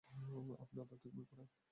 [0.63, 1.47] আপনি আধ্যাত্মিক বই পড়েন?